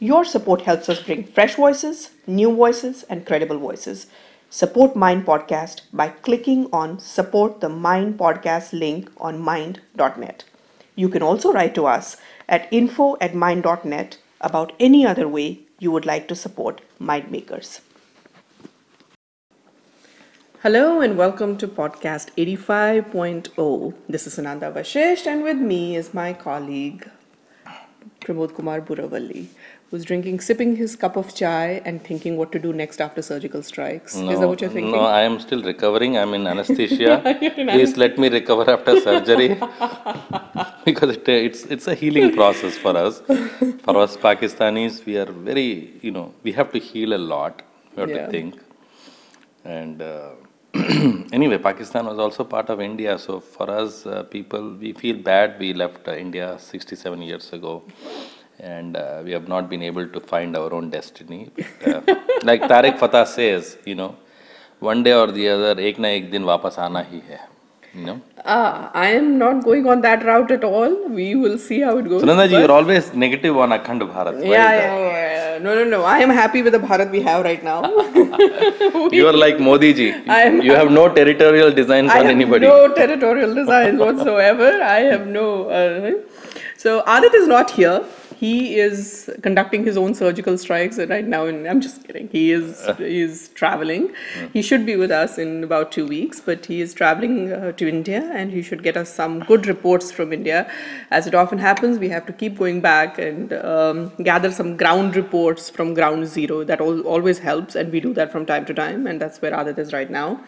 [0.00, 4.08] Your support helps us bring fresh voices, new voices, and credible voices.
[4.50, 10.44] Support Mind Podcast by clicking on Support the Mind Podcast link on mind.net.
[10.96, 12.16] You can also write to us
[12.48, 17.80] at info at mind.net about any other way you would like to support Mind Makers.
[20.62, 23.94] Hello and welcome to podcast 85.0.
[24.08, 27.08] This is Sunanda Vashisht, and with me is my colleague
[28.24, 29.48] Pramod Kumar Buravalli,
[29.94, 33.62] who's drinking, sipping his cup of chai and thinking what to do next after surgical
[33.62, 34.16] strikes.
[34.16, 34.90] No, is that what you're thinking?
[34.92, 36.16] No, I am still recovering.
[36.20, 37.12] I'm in anesthesia.
[37.60, 39.48] In Please let me recover after surgery
[40.88, 43.20] because it, it's it's a healing process for us.
[43.86, 45.68] For us Pakistanis, we are very
[46.06, 47.62] you know we have to heal a lot.
[47.94, 48.26] We have Yeah.
[48.26, 48.60] to think.
[49.78, 50.30] And uh,
[51.38, 53.18] anyway, Pakistan was also part of India.
[53.26, 55.58] So for us uh, people, we feel bad.
[55.66, 57.74] We left uh, India 67 years ago
[58.58, 61.50] and uh, we have not been able to find our own destiny.
[61.56, 64.16] But, uh, like Tariq Fatah says, you know,
[64.78, 67.40] one day or the other, ek na ek din wapas aana hi hai.
[67.94, 68.20] You know?
[68.44, 71.08] Uh, I am not going on that route at all.
[71.08, 72.22] We will see how it goes.
[72.22, 74.44] Sunanda ji, you're always negative on Akhand Bharat.
[74.44, 76.02] Yeah, yeah, yeah, No, no, no.
[76.02, 77.82] I am happy with the Bharat we have right now.
[79.12, 80.12] you are like Modi ji.
[80.26, 82.66] I'm, you have no territorial designs I on anybody.
[82.66, 84.82] No territorial designs whatsoever.
[84.82, 85.68] I have no.
[85.68, 86.12] Uh,
[86.76, 88.04] so Adit is not here.
[88.44, 88.54] He
[88.86, 91.42] is conducting his own surgical strikes right now.
[91.50, 92.28] And I'm just kidding.
[92.36, 94.08] He is he is traveling.
[94.56, 97.88] He should be with us in about two weeks, but he is traveling uh, to
[97.88, 100.58] India, and he should get us some good reports from India.
[101.10, 105.16] As it often happens, we have to keep going back and um, gather some ground
[105.22, 106.64] reports from ground zero.
[106.64, 109.54] That al- always helps, and we do that from time to time, and that's where
[109.62, 110.40] Adit is right now.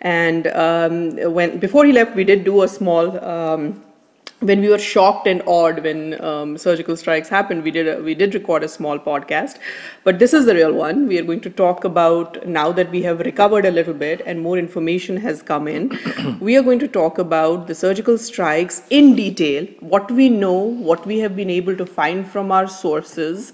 [0.00, 3.18] And um, when before he left, we did do a small.
[3.24, 3.83] Um,
[4.44, 8.14] when we were shocked and awed when um, surgical strikes happened, we did a, we
[8.14, 9.58] did record a small podcast.
[10.04, 11.06] But this is the real one.
[11.08, 14.42] We are going to talk about now that we have recovered a little bit and
[14.42, 15.98] more information has come in.
[16.40, 20.58] we are going to talk about the surgical strikes in detail, what we know,
[20.90, 23.52] what we have been able to find from our sources,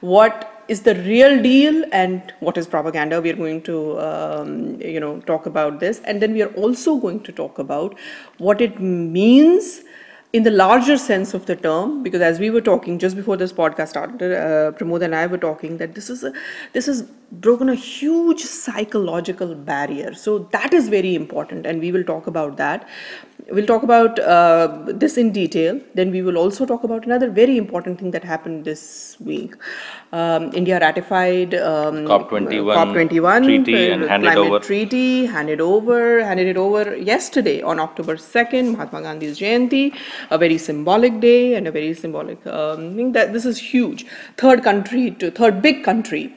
[0.00, 5.00] what is the real deal and what is propaganda we are going to um, you
[5.00, 7.96] know talk about this and then we are also going to talk about
[8.36, 9.80] what it means
[10.32, 13.52] in the larger sense of the term because as we were talking just before this
[13.52, 16.32] podcast started uh, pramod and i were talking that this is a
[16.74, 20.14] this has broken a huge psychological barrier.
[20.14, 22.88] So that is very important and we will talk about that.
[23.50, 25.80] We'll talk about uh, this in detail.
[25.94, 29.54] Then we will also talk about another very important thing that happened this week.
[30.12, 34.58] Um, india ratified um, COP21 COP21 treaty and uh, handed climate over.
[34.58, 39.94] treaty handed over handed it over yesterday on october 2nd mahatma gandhi's jayanti
[40.30, 44.06] a very symbolic day and a very symbolic um, thing that this is huge.
[44.38, 46.32] Third country to third big country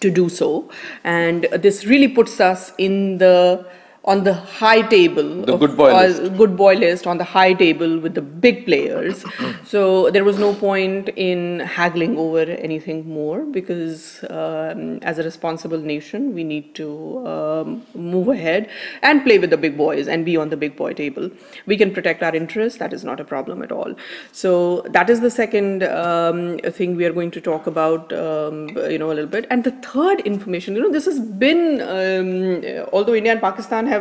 [0.00, 0.70] to do so.
[1.04, 3.66] And this really puts us in the
[4.12, 6.36] on the high table The good boy uh, list.
[6.40, 9.24] good boy list on the high table with the big players.
[9.72, 9.80] So
[10.14, 14.80] there was no point in haggling over anything more because um,
[15.10, 16.86] as a responsible nation we need to
[17.32, 18.70] um, move ahead
[19.02, 21.28] and play with the big boys and be on the big boy table.
[21.66, 22.78] We can protect our interests.
[22.84, 23.94] That is not a problem at all.
[24.32, 24.52] So
[24.98, 26.40] that is the second um,
[26.78, 29.46] thing we are going to talk about um, you know a little bit.
[29.50, 33.97] And the third information you know this has been um, although india and pakistan have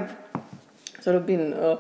[1.07, 1.77] sort of been uh,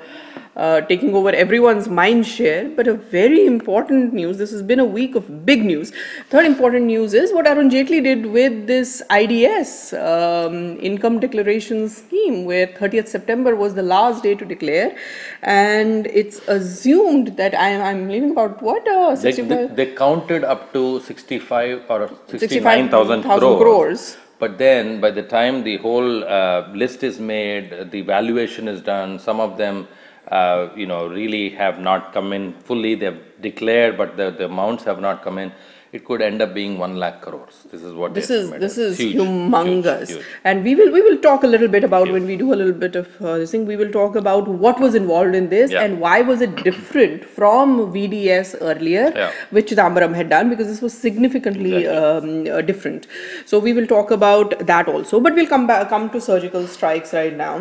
[0.55, 2.69] uh, taking over everyone's mind share.
[2.75, 4.37] But a very important news.
[4.37, 5.91] This has been a week of big news.
[6.29, 12.45] Third important news is what Arun Jaitley did with this IDS um, income declaration scheme,
[12.45, 14.95] where 30th September was the last day to declare,
[15.41, 20.43] and it's assumed that I, I'm leaving about what uh, They, 65 they, they counted
[20.43, 23.61] up to 65 or 69,000 65,000 crores.
[23.61, 24.17] crores.
[24.39, 29.19] But then by the time the whole uh, list is made, the valuation is done,
[29.19, 29.87] some of them,
[30.27, 32.95] uh, you know, really have not come in fully.
[32.95, 35.51] They've declared, but the, the amounts have not come in.
[35.93, 37.57] It could end up being 1 lakh crores.
[37.71, 40.25] This is what this is this is Huge, humongous huge, huge.
[40.43, 42.73] and we will we will talk a little bit about when we do a little
[42.73, 45.83] bit of uh, this thing we will talk about what was involved in this Yeah.
[45.85, 49.31] and why was it different from vds earlier Yeah.
[49.51, 53.07] which Chidambaram had done because this was significantly um, uh, different
[53.45, 57.13] so we will talk about that also but we'll come back come to surgical strikes
[57.13, 57.53] right now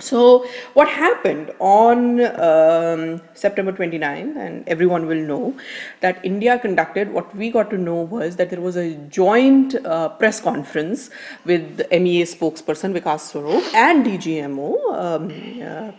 [0.00, 5.56] so, what happened on um, September 29, and everyone will know
[6.00, 10.08] that India conducted what we got to know was that there was a joint uh,
[10.08, 11.10] press conference
[11.44, 14.74] with the MEA spokesperson Vikas Swarup and DGMO.
[14.98, 15.92] Um, uh,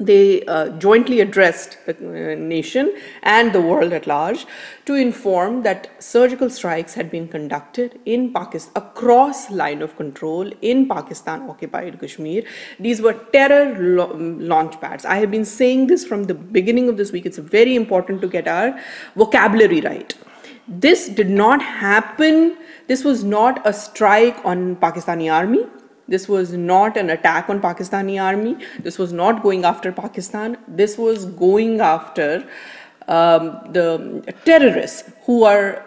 [0.00, 4.46] they uh, jointly addressed the uh, nation and the world at large
[4.86, 10.88] to inform that surgical strikes had been conducted in Pakistan across line of control in
[10.88, 12.42] Pakistan occupied Kashmir.
[12.78, 15.04] These were terror lo- launch pads.
[15.04, 17.26] I have been saying this from the beginning of this week.
[17.26, 18.80] It's very important to get our
[19.16, 20.14] vocabulary right.
[20.66, 22.56] This did not happen.
[22.86, 25.66] This was not a strike on Pakistani army.
[26.10, 28.56] This was not an attack on Pakistani army.
[28.80, 30.58] This was not going after Pakistan.
[30.66, 32.44] This was going after
[33.08, 35.84] um, the terrorists who are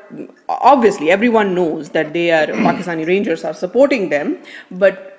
[0.49, 4.37] obviously everyone knows that they are Pakistani Rangers are supporting them,
[4.71, 5.12] but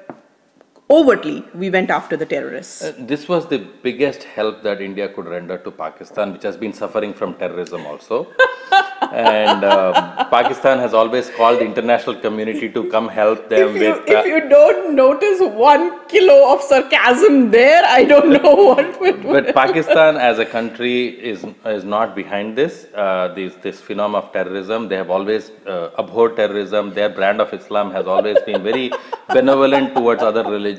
[0.90, 2.82] overtly we went after the terrorists.
[2.82, 6.72] Uh, this was the biggest help that India could render to Pakistan, which has been
[6.72, 8.26] suffering from terrorism also.
[9.12, 13.90] and uh, Pakistan has always called the international community to come help them if you,
[13.90, 13.98] with.
[14.10, 19.22] uh, if you don't notice one kilo of sarcasm there, I don't know what would.
[19.22, 22.86] but Pakistan as a country is is not behind this.
[22.94, 24.88] Uh, this this phenomenon of terrorism.
[24.88, 26.92] They have always uh, abhorred terrorism.
[26.94, 28.90] Their brand of Islam has always been very
[29.28, 30.73] benevolent towards other religions.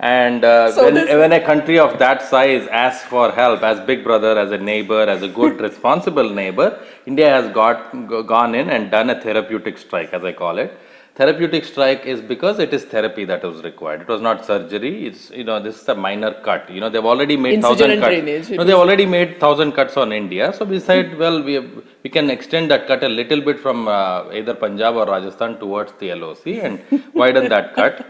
[0.00, 3.80] And uh, So when, this- when a country of that size asks for help, as
[3.80, 8.54] big brother, as a neighbor, as a good, responsible neighbor, India has got go- gone
[8.54, 10.72] in and done a therapeutic strike, as I call it.
[11.14, 14.00] Therapeutic strike is because it is therapy that was required.
[14.00, 15.06] It was not surgery.
[15.08, 16.70] It's you know this is a minor cut.
[16.70, 18.14] You know they've already made Incision thousand cuts.
[18.14, 20.54] drainage, No, they've already made thousand cuts on India.
[20.54, 21.68] So we said, well, we have,
[22.02, 25.92] we can extend that cut a little bit from uh, either Punjab or Rajasthan towards
[26.00, 26.82] the LOC and
[27.14, 28.04] widen that cut.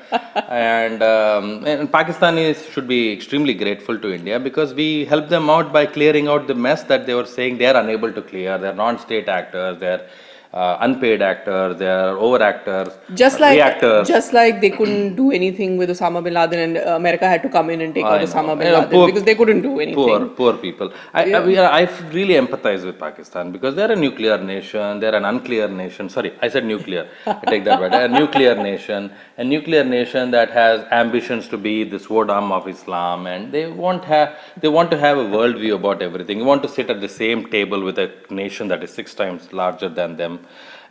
[0.49, 5.73] And, um, and Pakistanis should be extremely grateful to India because we helped them out
[5.73, 8.57] by clearing out the mess that they were saying they are unable to clear.
[8.57, 9.79] They are non-state actors.
[9.79, 10.07] They are
[10.53, 11.79] uh, unpaid actors.
[11.79, 12.89] They are over actors.
[13.15, 14.09] just like reactors.
[14.09, 17.71] just like they couldn't do anything with Osama bin Laden and America had to come
[17.71, 18.21] in and take out.
[18.21, 19.95] Osama bin Laden poor- because they couldn't do anything.
[19.95, 20.93] Poor, poor people.
[21.15, 25.01] I, I, I really empathize with Pakistan because they're a nuclear nation.
[25.01, 26.09] They're an unclear nation.
[26.09, 27.09] Sorry, I said nuclear.
[27.27, 27.93] I take that back.
[27.93, 32.69] A nuclear nation, a nuclear nation that has ambitions to be the sword arm of
[32.69, 36.39] Islam, and they want have they want to have a worldview about everything.
[36.39, 39.53] They want to sit at the same table with a nation that is six times
[39.53, 40.41] larger than them,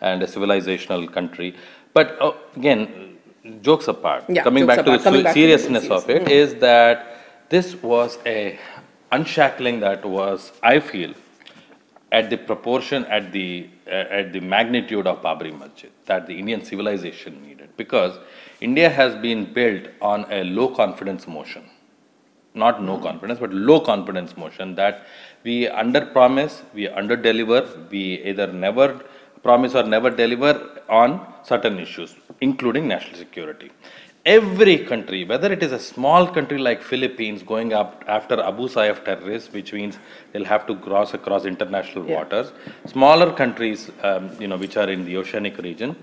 [0.01, 1.55] and a civilizational country.
[1.93, 3.17] But uh, again,
[3.61, 4.23] jokes apart.
[4.29, 6.29] Yeah, coming jokes back to apart, coming se- back to the seriousness serious- of it
[6.29, 7.17] is that
[7.49, 8.57] this was a
[9.11, 11.13] unshackling that was, I feel,
[12.11, 16.63] at the proportion, at the uh, at the magnitude of Babri Masjid that the Indian
[16.63, 18.17] civilization needed, because
[18.61, 21.63] India has been built on a low confidence motion,
[22.53, 25.05] not no confidence, but low confidence motion that
[25.43, 29.01] we under promise, we under deliver, we either never
[29.43, 30.53] promise or never deliver
[30.89, 33.71] on certain issues, including national security.
[34.23, 39.03] Every country, whether it is a small country like Philippines going up after Abu Sayyaf
[39.03, 39.97] terrorists, which means
[40.31, 42.17] they'll have to cross across international Yeah.
[42.17, 42.51] waters,
[42.85, 45.95] smaller countries, um, you know, which are in the oceanic region,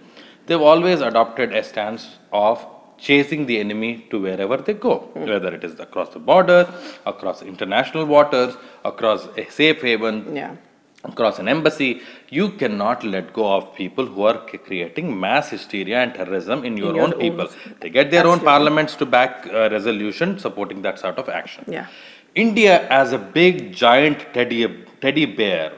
[0.46, 2.66] they've always adopted a stance of
[2.98, 6.66] chasing the enemy to wherever they go, whether it is across the border,
[7.06, 10.56] across international waters, across a safe haven, Yeah.
[11.04, 16.14] Across an embassy, you cannot let go of people who are creating mass hysteria and
[16.14, 17.48] terrorism in your your own own- people.
[17.80, 21.64] They get their own parliaments to back uh, resolution supporting that sort of action.
[21.66, 21.86] Yeah.
[22.34, 24.66] India, as a big giant teddy
[25.00, 25.72] teddy bear,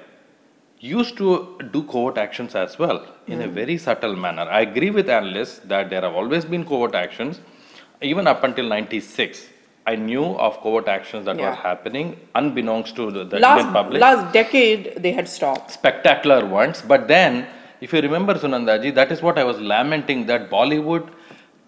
[0.80, 4.42] used to do covert actions as well in a very subtle manner.
[4.42, 7.40] I agree with analysts that there have always been covert actions,
[8.02, 9.46] even up until 96.
[9.86, 11.54] I knew of covert actions that were Yeah.
[11.56, 15.70] happening unbeknownst to the, the Indian Last public last decade they had stopped.
[15.70, 16.82] spectacular ones.
[16.86, 17.46] But then,
[17.80, 21.08] if you remember Sunandaji, that is what I was lamenting that Bollywood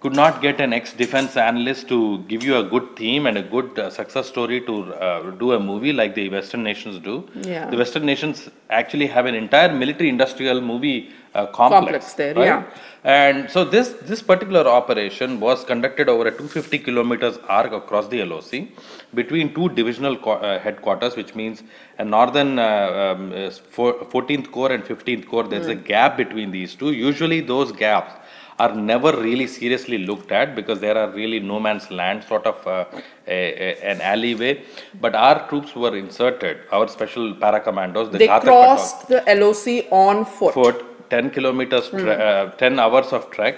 [0.01, 3.79] could not get an ex-defense analyst to give you a good theme and a good
[3.79, 7.29] uh, success story to uh, do a movie like the Western nations do.
[7.35, 7.71] Yeah.
[7.71, 12.45] The Western nations actually have an entire military-industrial movie uh, complex, Complex there, right?
[12.45, 12.65] yeah.
[13.05, 18.23] And so this this particular operation was conducted over a 250 kilometers arc across the
[18.25, 18.69] LOC
[19.15, 21.63] between two divisional uh, headquarters, which means
[21.99, 25.49] a northern uh, um, 14th Corps and 15th Corps.
[25.49, 26.93] There's a gap between these two.
[26.93, 28.13] Usually those gaps
[28.59, 32.65] are never really seriously looked at because there are really no man's land, sort of
[32.67, 32.85] uh,
[33.27, 34.63] a, a, an alleyway.
[35.01, 39.87] But our troops were inserted, our special para commandos, the They Ghatak crossed the LOC
[39.91, 40.55] on foot.
[40.55, 43.57] foot 10 kilometers, tre- uh, 10 hours of trek.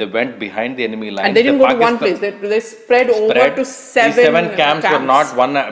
[0.00, 1.24] They went behind the enemy line.
[1.24, 1.26] Hmm.
[1.28, 2.18] And they didn't The go to one place.
[2.24, 4.16] They, they spread, over to seven.
[4.16, 5.64] These seven uh, camps, were not one uh,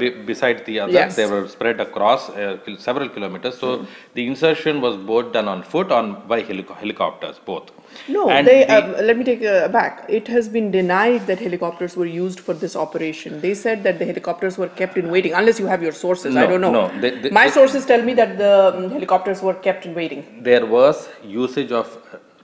[0.00, 0.92] b- uh, beside the other.
[0.92, 1.16] Yes.
[1.16, 3.58] They were spread across uh, several kilometers.
[3.58, 7.70] So the insertion was both done on foot, on by helico- helicopters, both.
[8.08, 8.58] No, And they.
[8.64, 10.04] the- um, let me take uh, back.
[10.08, 13.40] It has been denied that helicopters were used for this operation.
[13.40, 16.36] They said that the helicopters were kept in waiting, unless you have your sources.
[16.36, 16.72] I don't know.
[16.80, 20.22] no, they- they- My sources tell me that the um, helicopters were kept in waiting.
[20.50, 21.88] there was usage of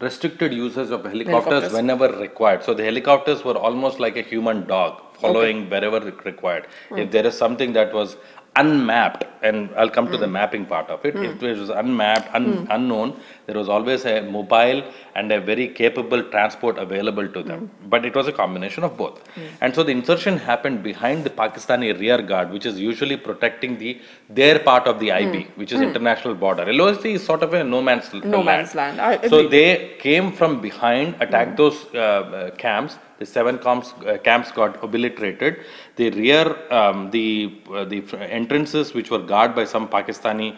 [0.00, 1.72] restricted usage of helicopters, Helicopters.
[1.72, 2.62] whenever required.
[2.64, 6.66] So the helicopters were almost like a human dog following wherever required.
[6.90, 8.16] If there is something that was
[8.62, 10.12] unmapped, and I'll come Hmm.
[10.14, 11.14] to the mapping part of it.
[11.26, 13.10] If it was unmapped, un- unknown,
[13.46, 14.80] there was always a mobile
[15.14, 17.48] and a very capable transport available to Hmm.
[17.50, 17.62] them.
[17.94, 19.16] But it was a combination of both.
[19.60, 23.92] And so the insertion happened behind the Pakistani rear guard, which is usually protecting the
[24.40, 25.60] their part of the IB, Hmm.
[25.62, 26.64] which is international border.
[26.80, 29.00] LOC is sort of a no man's No man's land.
[29.10, 29.48] I so agree.
[29.56, 29.68] they
[30.06, 32.94] came from behind, attacked those uh, uh, camps.
[33.20, 35.52] The seven camps, uh, camps got obliterated.
[35.96, 38.02] The rear, um, the uh, the
[38.40, 40.56] entrances, which were guarded by some Pakistani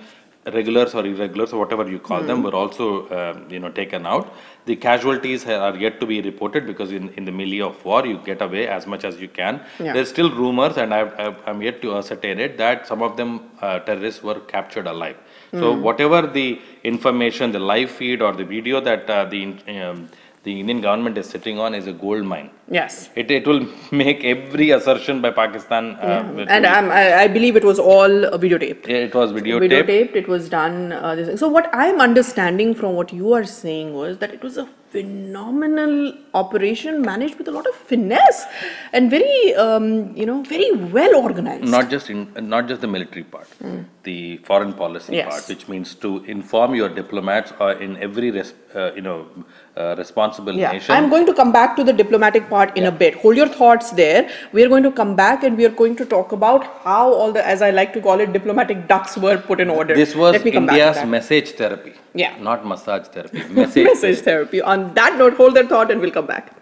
[0.55, 2.27] regulars or irregulars or whatever you call Hmm.
[2.31, 2.87] them, were also
[3.19, 4.33] um, you know taken out.
[4.71, 8.19] The casualties are yet to be reported because in, in the milieu of war, you
[8.31, 9.61] get away as much as you can.
[9.79, 9.93] Yeah.
[9.93, 13.41] There's still rumors, and I've, I've, I'm yet to ascertain it, that some of them
[13.61, 15.17] uh, terrorists were captured alive.
[15.53, 15.83] So Hmm.
[15.83, 16.49] whatever the
[16.85, 19.43] information, the live feed or the video that uh, the
[19.83, 20.09] um,
[20.49, 22.49] the Indian government is sitting on is a gold mine.
[22.79, 23.11] Yes.
[23.15, 23.63] It, it will
[24.03, 25.91] make every assertion by Pakistan.
[25.97, 28.15] Uh, to And um, I, I believe it was all
[28.45, 28.89] videotaped.
[28.89, 29.69] it was videotaped.
[29.69, 30.17] videotaped.
[30.23, 30.93] It was done.
[30.93, 34.43] Uh, this, so what I am understanding from what you are saying was that it
[34.43, 38.45] was a phenomenal operation managed with a lot of finesse
[38.93, 41.65] and very, um, you know, very well organized.
[41.65, 43.49] Not just in, not just the military part,
[44.05, 45.17] the foreign policy.
[45.17, 45.29] Yes.
[45.29, 49.27] part, which means to inform your diplomats or in every res, uh, you know
[49.79, 50.95] uh, responsible yeah, nation.
[50.95, 53.15] I'm going to come back to the diplomatic part in a bit.
[53.17, 54.29] Hold your thoughts there.
[54.53, 57.33] We are going to come back and we are going to talk about how all
[57.33, 59.95] the, as I like to call it, diplomatic ducks were put in order.
[59.95, 61.95] This was Let me come back India's message therapy.
[62.15, 62.37] Yeah.
[62.41, 63.45] Not massage therapy.
[63.61, 63.85] Message.
[63.85, 64.61] message therapy.
[64.61, 66.55] On that note, hold that thought and we'll come back.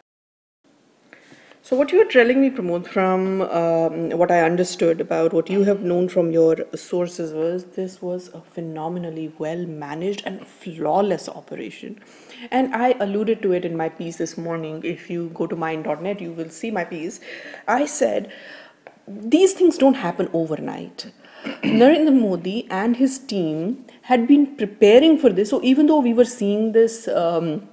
[1.67, 5.65] So, what you were telling me, Pramod, from um, what I understood about what you
[5.65, 11.99] have known from your sources was this was a phenomenally well managed and flawless operation.
[12.53, 14.81] And I alluded to it in my piece this morning.
[14.85, 17.19] If you go to mind.net, you will see my piece.
[17.67, 18.31] I said,
[19.09, 21.11] these things don't happen overnight.
[21.65, 25.51] Narendra Modi and his team had been preparing for this.
[25.51, 27.69] So even though we were seeing this um,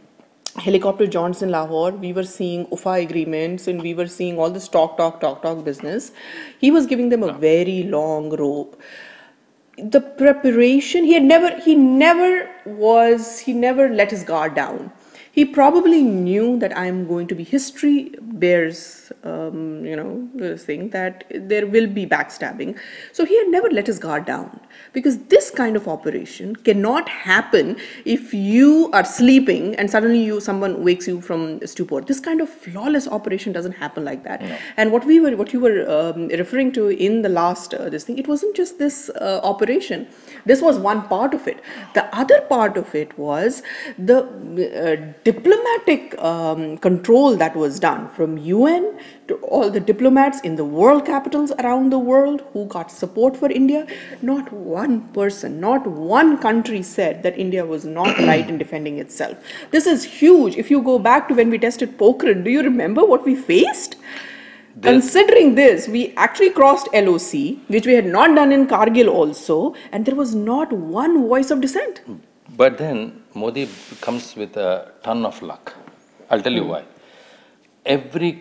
[0.57, 4.67] helicopter jaunts in Lahore, we were seeing UFA agreements, and we were seeing all this
[4.67, 6.11] talk, talk, talk, talk business,
[6.59, 8.79] he was giving them a very long rope.
[9.77, 14.91] The preparation, he had never, he never was, he never let his guard down.
[15.35, 20.89] He probably knew that I am going to be history bears, um, you know, thing
[20.89, 22.77] that there will be backstabbing.
[23.13, 24.59] So he had never let his guard down
[24.91, 30.83] because this kind of operation cannot happen if you are sleeping and suddenly you someone
[30.83, 32.01] wakes you from stupor.
[32.01, 34.43] This kind of flawless operation doesn't happen like that.
[34.77, 38.03] And what we were, what you were um, referring to in the last uh, this
[38.03, 40.07] thing, it wasn't just this uh, operation.
[40.45, 41.59] This was one part of it.
[41.95, 43.63] The other part of it was
[43.97, 50.55] the uh, diplomatic um, control that was done from UN to all the diplomats in
[50.55, 53.87] the world capitals around the world who got support for India.
[54.21, 59.37] Not one person, not one country said that India was not right in defending itself.
[59.71, 60.55] This is huge.
[60.57, 63.95] If you go back to when we tested Pokhran, do you remember what we faced?
[64.81, 70.03] Considering this, we actually crossed LOC, which we had not done in Kargil also, and
[70.03, 72.01] there was not one voice of dissent.
[72.57, 73.67] But then Modi
[74.01, 75.73] comes with a ton of luck.
[76.29, 76.57] I'll tell Hmm.
[76.63, 76.83] you why.
[77.85, 78.31] Every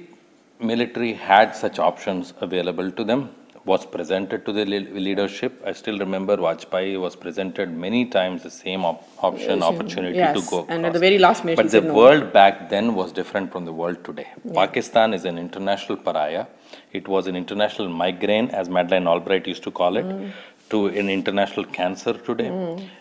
[0.60, 3.22] military had such options available to them,
[3.64, 4.64] was presented to the
[5.06, 5.52] leadership.
[5.64, 10.34] I still remember Vajpayee was presented many times the same op- option, Yes, opportunity yes,
[10.38, 10.66] to go.
[10.68, 11.94] and at the very last minute But the no.
[11.94, 14.26] world back then was different from the world today.
[14.62, 16.46] Pakistan is an international pariah.
[16.92, 20.30] It was an international migraine, as Madeleine Albright used to call it, Mm.
[20.70, 22.50] to an international cancer today.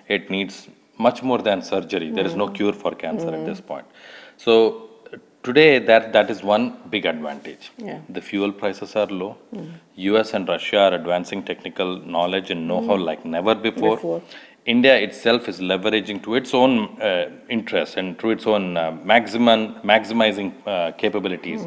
[0.08, 0.68] It needs
[1.08, 2.10] much more than surgery.
[2.12, 3.86] There is no cure for cancer at this point.
[4.38, 4.54] So
[5.44, 7.72] today, that that is one big advantage.
[7.78, 8.00] Yeah.
[8.18, 9.32] The fuel prices are low.
[10.12, 10.34] U.S.
[10.34, 13.98] and Russia are advancing technical knowledge and know-how like never before.
[13.98, 14.22] Before.
[14.66, 19.74] India itself is leveraging to its own uh, interests and to its own uh, maximum
[19.94, 21.66] maximizing uh, capabilities.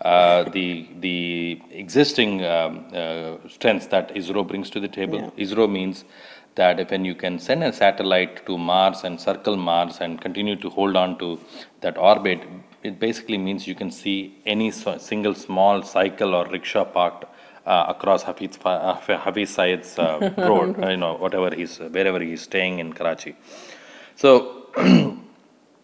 [0.00, 5.30] Uh, the the existing um, uh, strengths that ISRO brings to the table.
[5.36, 6.04] ISRO means
[6.54, 10.56] that if when you can send a satellite to Mars and circle Mars and continue
[10.56, 11.38] to hold on to
[11.80, 12.40] that orbit,
[12.82, 17.24] it basically means you can see any so- single small cycle or rickshaw parked
[17.66, 22.42] uh, across Hafiz, uh, Hafiz Syed's uh, road, uh, you know, whatever he's, wherever he's
[22.42, 23.36] staying in Karachi.
[24.16, 24.66] So,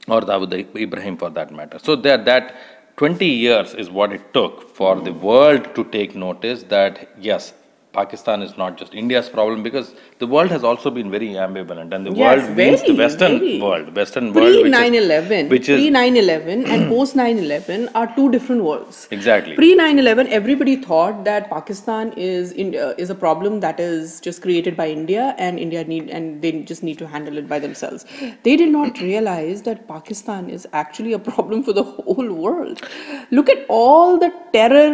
[0.08, 1.78] or Dawood Ibrahim for that matter.
[1.78, 2.56] So that, that
[2.96, 7.52] 20 years is what it took for the world to take notice that yes,
[7.96, 9.88] Pakistan is not just India's problem because
[10.22, 13.60] the world has also been very ambivalent and the Yes, world means the Western very.
[13.66, 17.88] world, Western world, Pre 9 11, which is pre 9 11 and post 9 11
[18.00, 19.00] are two different worlds.
[19.18, 19.54] exactly.
[19.60, 24.42] Pre 9 11, everybody thought that Pakistan is uh, is a problem that is just
[24.48, 28.06] created by India and India need and they just need to handle it by themselves.
[28.48, 32.82] They did not realize that Pakistan is actually a problem for the whole world.
[33.30, 34.88] Look at all the terror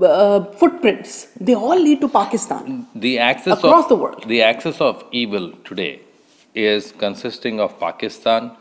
[0.00, 2.86] uh, footprints, they all lead to Pakistan.
[2.94, 4.24] the axis across of, the world.
[4.26, 6.00] The axis of evil today
[6.54, 8.52] is consisting of Pakistan,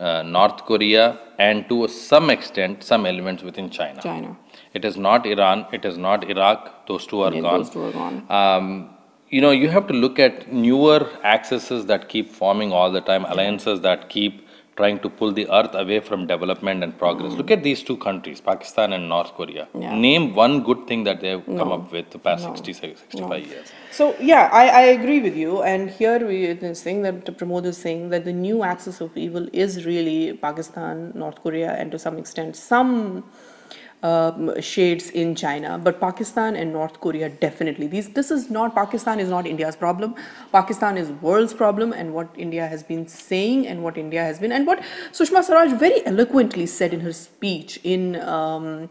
[0.00, 4.00] uh, North Korea, and to some extent some elements within China.
[4.02, 4.36] China.
[4.74, 5.66] It is not Iran.
[5.72, 6.86] It is not Iraq.
[6.86, 7.58] Those two are Yeah, gone.
[7.58, 8.24] those two are gone.
[8.30, 8.90] Um,
[9.28, 13.24] you know, you have to look at newer axes that keep forming all the time,
[13.24, 14.46] alliances that keep
[14.82, 17.32] trying to pull the earth away from development and progress.
[17.40, 19.64] Look at these two countries, Pakistan and North Korea.
[19.84, 19.94] Yeah.
[20.06, 23.68] Name one good thing that they have come up with the past 60, 65 years.
[23.98, 25.62] So yeah, I, I agree with you.
[25.62, 29.16] And here we are saying that the promoter is saying that the new axis of
[29.24, 33.24] evil is really Pakistan, North Korea, and to some extent some
[34.02, 35.78] um, shades in China.
[35.78, 37.86] But Pakistan and North Korea definitely.
[37.86, 40.14] These this is not Pakistan is not India's problem.
[40.52, 44.52] Pakistan is world's problem, and what India has been saying and what India has been
[44.52, 44.80] and what
[45.12, 48.16] Sushma Swaraj very eloquently said in her speech in.
[48.20, 48.90] Um,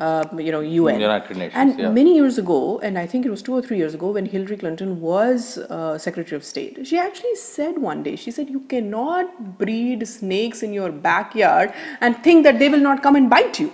[0.00, 0.98] uh, you know, UN.
[0.98, 1.90] Nations, And yeah.
[1.90, 4.56] many years ago, and I think it was two or three years ago, when Hillary
[4.56, 9.58] Clinton was uh, Secretary of State, she actually said one day, she said, You cannot
[9.58, 13.70] breed snakes in your backyard and think that they will not come and bite you.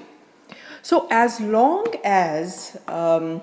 [0.86, 3.42] So, as long as um,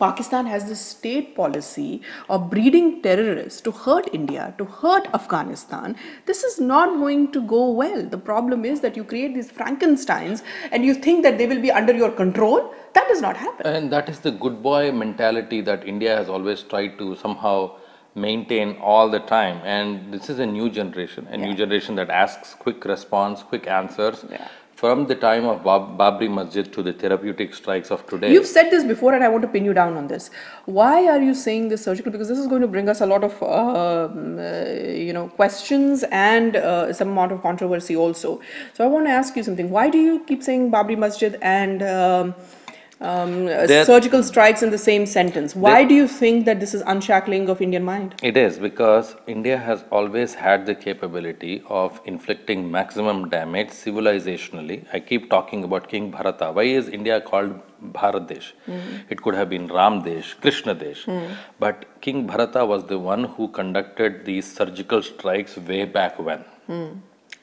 [0.00, 5.94] Pakistan has this state policy of breeding terrorists to hurt India, to hurt Afghanistan,
[6.26, 8.02] this is not going to go well.
[8.02, 11.70] The problem is that you create these Frankensteins and you think that they will be
[11.70, 12.74] under your control.
[12.94, 13.64] That does not happen.
[13.64, 17.76] And that is the good boy mentality that India has always tried to somehow
[18.16, 19.60] maintain all the time.
[19.64, 24.24] And this is a new generation, a new generation that asks quick response, quick answers.
[24.28, 24.48] Yeah.
[24.84, 28.30] From the time of Bab- Babri Masjid to the therapeutic strikes of today.
[28.30, 30.28] You've said this before, and I want to pin you down on this.
[30.66, 32.12] Why are you saying this surgical?
[32.12, 34.64] Because this is going to bring us a lot of, um, uh,
[35.04, 38.42] you know, questions and uh, some amount of controversy also.
[38.74, 39.70] So I want to ask you something.
[39.70, 42.34] Why do you keep saying Babri Masjid and um,
[43.00, 45.54] um, uh, There- surgical strikes in the same sentence?
[45.54, 48.14] Why do you think that this is unshackling of Indian mind?
[48.22, 54.84] It is because India has always had the capability of inflicting maximum damage civilizationally.
[54.92, 56.52] I keep talking about King Bharata.
[56.52, 57.54] Why is India called
[57.92, 58.54] Bharat Desh?
[59.10, 61.06] It could have been Ram Desh, Krishna Desh.
[61.58, 66.44] But King Bharata was the one who conducted these surgical strikes way back when.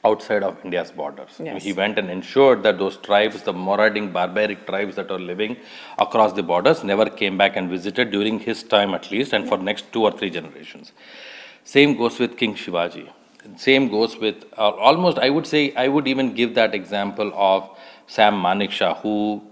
[0.04, 1.36] Outside of India's borders.
[1.38, 1.62] Yes.
[1.62, 5.56] He went and ensured that those tribes, the marauding barbaric tribes that are living
[5.96, 9.58] across the borders, never came back and visited during his time at least, and for
[9.58, 10.90] next two or three generations.
[11.62, 13.08] Same goes with King Shivaji.
[13.56, 15.18] Same goes with uh, almost.
[15.18, 17.70] I would say I would even give that example of
[18.08, 19.42] Sam Manekshaw, who,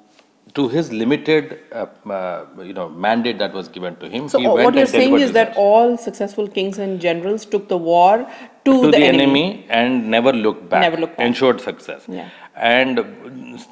[0.54, 4.46] to his limited, uh, uh, you know, mandate that was given to him, So he
[4.46, 8.28] went what you're and saying is that all successful kings and generals took the war
[8.64, 9.66] to, to the, enemy.
[9.68, 10.82] and never looked back.
[10.82, 11.26] Never looked back.
[11.26, 12.04] Ensured success.
[12.08, 12.28] Yeah.
[12.54, 12.98] And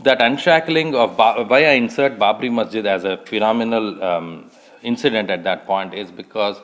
[0.03, 4.51] that unshackling of ba- why I insert Babri Masjid as a phenomenal um,
[4.83, 6.57] incident at that point is because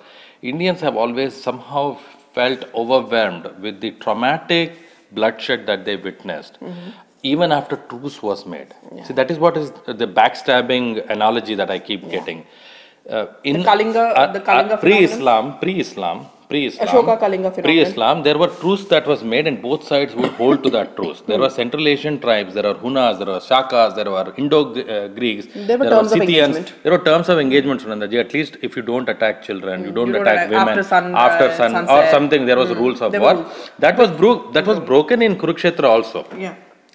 [0.42, 1.98] Indians have always somehow
[2.32, 4.72] felt overwhelmed with the traumatic
[5.12, 6.58] bloodshed that they witnessed.
[6.60, 6.90] Mm-hmm.
[7.22, 8.74] Even after truce was made.
[9.06, 12.46] See, that is what is the backstabbing analogy that I keep getting.
[13.08, 14.78] Uh, in Kalinga- the Kalinga phenomenon?
[14.78, 17.62] pre-Islam, pre-Islam, pre-Islam, Ashoka Kalinga phenomenon.
[17.64, 21.22] pre-Islam, there were truce that was made and both sides would hold to that truce.
[21.26, 25.78] There were Central Asian tribes, there are Hunas, there are Shakas, there were Indo-Greeks, There
[25.78, 26.72] were terms of engagement.
[26.82, 28.20] There were terms of engagement, Sunandaji.
[28.20, 31.56] At least if you don't attack children, you don't attack women after sun- after uh,
[31.56, 32.10] sun or sunset.
[32.10, 33.34] something, there was rules of war.
[33.78, 36.26] That was bro- that was broken in Kurukshetra also.
[36.38, 36.54] Yeah.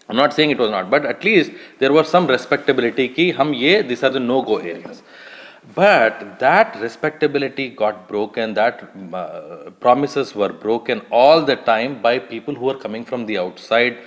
[0.09, 3.53] I'm not saying it was not, but at least there was some respectability ki hum
[3.53, 5.03] ye, these are the no-go areas.
[5.75, 12.55] But that respectability got broken, that uh, promises were broken all the time by people
[12.55, 13.97] who are coming from the outside.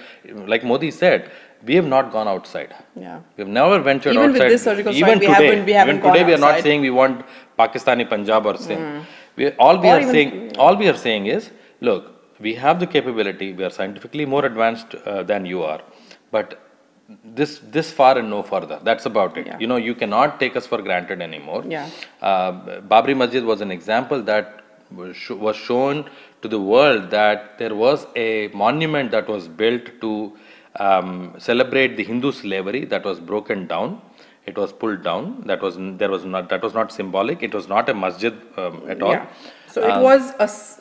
[0.53, 1.31] Like Modi said,
[1.65, 2.75] we have not gone outside.
[2.97, 3.21] Yeah.
[3.37, 4.51] We have never ventured Even with outside.
[4.51, 6.81] this surgical even strike, we today, haven't- we haven't even today we are not saying
[6.81, 7.25] we want
[7.59, 9.07] Pakistani Punjab or Sindh.
[9.37, 12.87] We, all we Or are saying, all we are saying is, look, we have the
[12.87, 13.53] capability.
[13.53, 15.81] We are scientifically more advanced uh, than you are,
[16.33, 16.59] but
[17.25, 18.79] this this far and no further.
[18.83, 19.47] That's about it.
[19.47, 19.59] Yeah.
[19.59, 21.65] You know, you cannot take us for granted anymore.
[21.69, 21.89] Yeah.
[22.21, 26.05] Uh, Babri Masjid was an example that was shown
[26.43, 30.37] to the world that there was a monument that was built to
[30.77, 34.03] um, celebrate the Hindu slavery that was broken down.
[34.45, 35.43] It was pulled down.
[35.47, 37.43] That was there was not that was not symbolic.
[37.43, 39.13] It was not a masjid um, at all.
[39.13, 39.27] Yeah.
[39.69, 40.35] So it was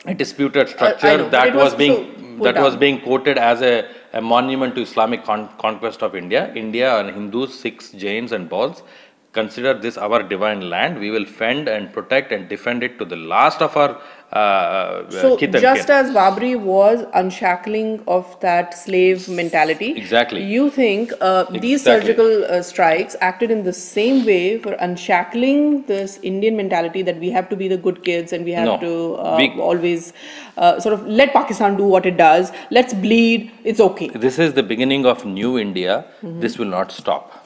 [0.04, 3.88] a disputed I structure know, that was, was being that was being quoted as a,
[4.12, 6.52] a monument to Islamic con- conquest of India.
[6.54, 8.82] India and Hindus, Sikhs, Jains, and Bauls
[9.32, 10.98] consider this our divine land.
[10.98, 14.00] We will fend and protect and defend it to the last of our
[14.32, 20.42] uh, So just as Babri was unshackling of that slave mentality, Exactly.
[20.42, 26.18] You think uh, these surgical uh, strikes acted in the same way for unshackling this
[26.22, 28.78] Indian mentality that we have to be the good kids and we have No.
[28.78, 30.12] to uh, We- always
[30.56, 32.52] uh, sort of let Pakistan do what it does.
[32.70, 33.50] Let's bleed.
[33.64, 34.08] It's okay.
[34.08, 36.04] This is the beginning of new India.
[36.22, 37.41] This will not stop.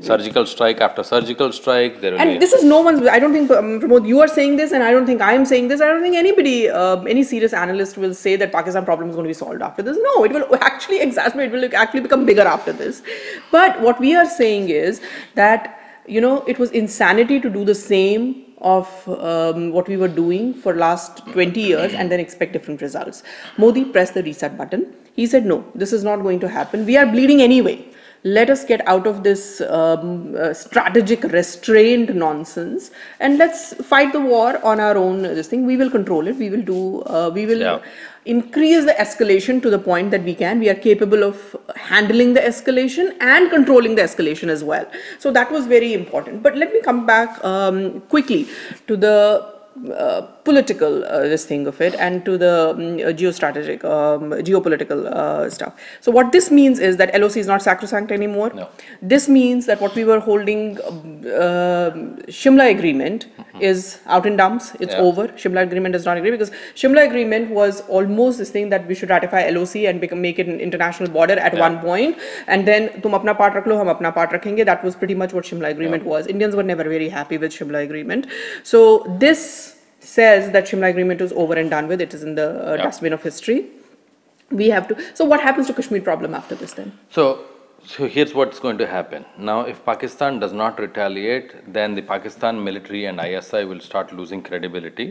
[0.00, 2.00] Surgical strike after surgical strike.
[2.00, 3.04] There will be And this is no one's.
[3.08, 5.44] I don't think um, Pramod, you are saying this, and I don't think I am
[5.44, 5.80] saying this.
[5.80, 9.24] I don't think anybody, uh, any serious analyst, will say that Pakistan problem is going
[9.24, 9.98] to be solved after this.
[10.00, 11.46] No, it will actually exacerbate.
[11.46, 13.02] It will actually become bigger after this.
[13.50, 15.00] But what we are saying is
[15.34, 20.06] that you know it was insanity to do the same of um, what we were
[20.06, 23.24] doing for last 20 years and then expect different results.
[23.58, 24.94] Modi pressed the reset button.
[25.14, 26.86] He said, no, this is not going to happen.
[26.86, 27.84] We are bleeding anyway
[28.24, 34.20] let us get out of this um, uh, strategic restrained nonsense and let's fight the
[34.20, 35.22] war on our own.
[35.22, 36.36] This thing we will control it.
[36.36, 37.80] We will do uh, we will Yeah.
[38.24, 40.60] increase the escalation to the point that we can.
[40.60, 44.86] We are capable of handling the escalation and controlling the escalation as well.
[45.18, 46.42] So that was very important.
[46.44, 48.46] But let me come back um, quickly
[48.86, 49.51] to the
[49.90, 55.06] uh, political uh, this thing of it and to the um, uh, geostrategic um, geopolitical
[55.06, 55.74] uh, stuff.
[56.00, 58.50] So what this means is that LOC is not sacrosanct anymore.
[58.54, 58.68] No.
[59.00, 61.90] this means that what we were holding uh,
[62.28, 63.26] Shimla agreement
[63.60, 64.74] is out in dumps.
[64.80, 65.00] It's Yeah.
[65.00, 65.28] over.
[65.28, 69.10] Shimla agreement does not agree because Shimla agreement was almost this thing that we should
[69.10, 71.60] ratify LOC and become, make it an international border at Yeah.
[71.60, 72.16] one point.
[72.46, 74.64] And then tum apna part rakh lo hum apna part rakhenge.
[74.66, 76.26] That was pretty much what Shimla agreement was.
[76.26, 78.26] Indians were never very happy with Shimla agreement.
[78.62, 79.71] So this
[80.02, 82.82] says that Shimla agreement is over and done with it is in the uh, Yeah.
[82.84, 83.60] dustbin of history
[84.50, 87.44] we have to so what happens to Kashmir problem after this then So,
[87.92, 89.24] so here's what's going to happen.
[89.36, 94.40] Now, if Pakistan does not retaliate, then the Pakistan military and ISI will start losing
[94.48, 95.06] credibility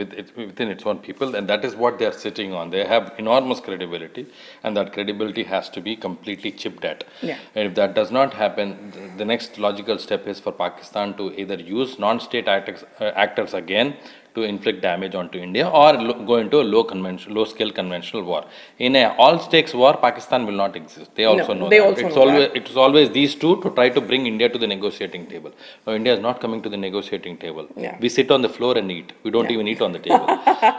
[0.00, 2.70] with it, within its own people, and that is what they are sitting on.
[2.70, 4.26] They have enormous credibility,
[4.64, 7.04] and that credibility has to be completely chipped at.
[7.22, 7.38] Yeah.
[7.54, 11.32] And if that does not happen, th- the next logical step is for Pakistan to
[11.44, 13.94] either use non-state actors, uh, actors again
[14.36, 18.22] to inflict damage onto India or lo- go into a low convention, low scale conventional
[18.30, 18.42] war.
[18.86, 21.10] In a all stakes war, Pakistan will not exist.
[21.18, 21.86] They also know they that.
[21.88, 22.56] also it's know always that.
[22.60, 25.52] it's always these two to try to bring India to the negotiating table.
[25.86, 27.66] No, India is not coming to the negotiating table.
[27.76, 27.96] Yeah.
[28.00, 29.12] We sit on the floor and eat.
[29.22, 29.56] We don't Yeah.
[29.58, 30.28] even eat on the table.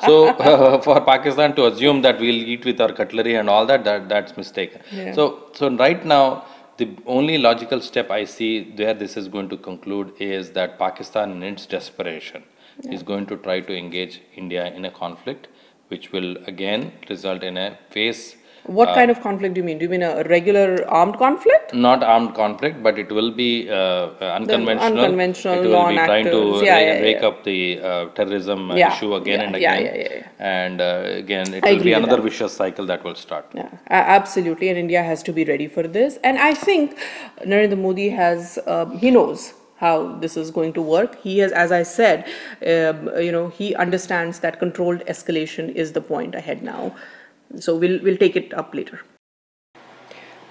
[0.09, 0.15] so
[0.89, 4.37] for Pakistan to assume that we'll eat with our cutlery and all that, that that's
[4.43, 4.81] mistaken.
[4.91, 5.13] Yeah.
[5.19, 5.25] So
[5.61, 6.25] so right now.
[6.79, 11.31] The only logical step I see where this is going to conclude is that Pakistan,
[11.35, 12.43] in its desperation,
[12.83, 15.47] is going to try to engage India in a conflict,
[15.87, 18.35] which will again result in a phase.
[18.65, 19.77] What kind of conflict do you mean?
[19.77, 21.73] Do you mean a regular armed conflict?
[21.73, 24.99] Not armed conflict, but it will be uh, uh, unconventional.
[24.99, 26.61] unconventional, it will be trying to.
[26.65, 27.27] Yeah, yeah, rake yeah.
[27.27, 29.85] up the uh, terrorism uh, Yeah, issue again yeah, and again.
[29.85, 30.27] yeah, yeah, yeah.
[30.39, 33.45] And uh, again, it I will be another vicious cycle that will start.
[33.53, 34.67] Yeah, absolutely.
[34.67, 36.17] And India has to be ready for this.
[36.23, 36.97] And I think
[37.45, 41.21] Narendra Modi has, um, he knows how this is going to work.
[41.21, 42.25] He has, as I said,
[42.65, 46.95] um, you know, he understands that controlled escalation is the point ahead now.
[47.59, 49.01] So we'll, we'll take it up later.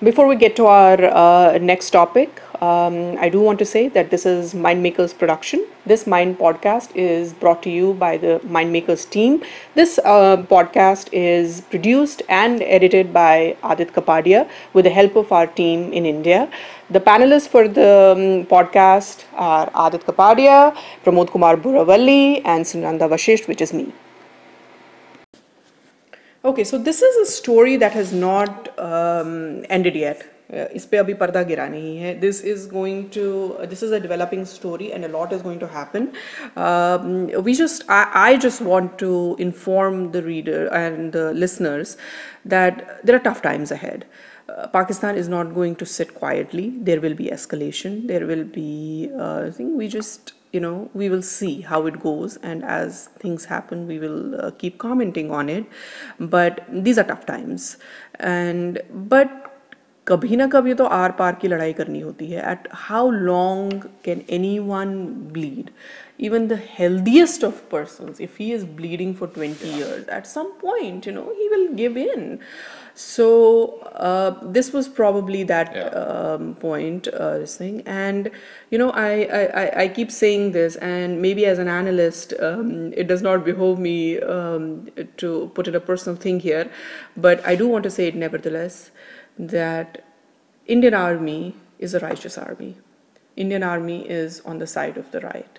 [0.03, 4.11] Before we get to our uh, next topic, um, I do want to say that
[4.11, 5.64] this is Mindmakers production.
[5.85, 9.42] This Mind podcast is brought to you by the Mindmakers team.
[9.75, 15.47] This uh, podcast is produced and edited by Adit Kapadia with the help of our
[15.47, 16.51] team in India.
[16.90, 23.49] The panelists for the um, podcast are Adit Kapadia, Pramod Kumar Buravalli, and Sunanda Vashisht,
[23.49, 23.92] which is me.
[26.45, 30.36] Okay, so this is a story that has not um, ended yet.
[30.52, 33.97] Uh, इस पे अभी पर्दा गिरा नहीं है this is going to this is a
[34.06, 36.08] developing story and a lot is going to happen
[37.45, 39.12] we just I just want to
[39.45, 41.95] inform the reader and the listeners
[42.56, 44.06] that there are tough times ahead.
[44.50, 46.74] Uh, Pakistan is not going to sit quietly.
[46.89, 48.08] There will be escalation.
[48.08, 52.00] There will be, uh, I think we just, you know, we will see how it
[52.02, 52.38] goes.
[52.38, 55.65] And as things happen, we will uh, keep commenting on it.
[56.19, 57.78] But these are tough times.
[58.19, 59.44] And, but
[60.08, 64.21] कभी ना कभी तो are पार की लड़ाई करनी होती है at how long can
[64.38, 64.95] any one
[65.34, 65.69] bleed
[66.28, 71.08] even the healthiest of persons if he is bleeding for 20 years at some point
[71.10, 72.28] you know he will give in
[73.06, 73.28] so
[74.10, 75.88] uh, this was probably that Yeah.
[76.04, 78.30] um, point uh, this thing and
[78.69, 82.93] you know I, I I- i keep saying this and maybe as an analyst um,
[83.06, 83.97] it does not behove me
[84.38, 84.67] um,
[85.24, 86.69] to put in a personal thing here
[87.28, 88.80] but i do want to say it nevertheless
[89.38, 90.05] that
[90.66, 92.77] indian army is a righteous army.
[93.37, 95.59] Indian army is on the side of the right.